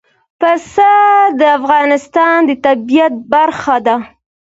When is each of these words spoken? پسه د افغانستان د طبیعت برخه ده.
پسه 0.39 0.91
د 1.39 1.41
افغانستان 1.59 2.37
د 2.49 2.51
طبیعت 2.65 3.13
برخه 3.33 3.75
ده. 3.85 3.95